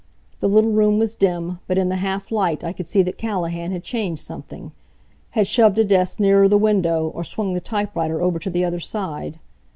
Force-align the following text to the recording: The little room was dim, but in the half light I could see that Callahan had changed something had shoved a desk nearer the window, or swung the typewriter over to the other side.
The 0.39 0.49
little 0.49 0.71
room 0.71 0.97
was 0.97 1.13
dim, 1.13 1.59
but 1.67 1.77
in 1.77 1.89
the 1.89 1.97
half 1.97 2.31
light 2.31 2.63
I 2.63 2.73
could 2.73 2.87
see 2.87 3.03
that 3.03 3.19
Callahan 3.19 3.71
had 3.71 3.83
changed 3.83 4.23
something 4.23 4.71
had 5.37 5.45
shoved 5.45 5.77
a 5.77 5.83
desk 5.83 6.19
nearer 6.19 6.47
the 6.49 6.57
window, 6.57 7.09
or 7.09 7.23
swung 7.23 7.53
the 7.53 7.61
typewriter 7.61 8.19
over 8.19 8.39
to 8.39 8.49
the 8.49 8.65
other 8.65 8.79
side. 8.79 9.37